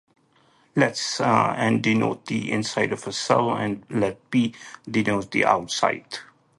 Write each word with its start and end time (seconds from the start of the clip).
Let 0.75 0.99
N 1.21 1.79
denote 1.79 2.25
the 2.25 2.51
inside 2.51 2.91
of 2.91 3.05
a 3.05 3.11
cell, 3.13 3.55
and 3.55 3.85
let 3.87 4.31
P 4.31 4.55
denote 4.89 5.29
the 5.29 5.45
outside. 5.45 6.17